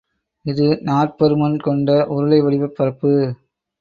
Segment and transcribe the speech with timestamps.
[0.45, 3.11] இது நாற்பருமன் கொண்ட உருளை வடிவப்பரப்பு.